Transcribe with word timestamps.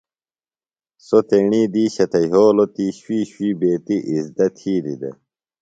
سوۡ 1.05 1.23
تیݨی 1.27 1.61
دِیشہ 1.73 2.05
تھےۡ 2.11 2.25
یھولوۡ۔ 2.31 2.69
تی 2.75 2.85
شُوئ 2.99 3.19
شُوی 3.31 3.49
بیتیۡ 3.59 4.03
اِزدہ 4.09 4.47
تِھیلیۡ 4.57 4.99
دےۡ۔ 5.01 5.15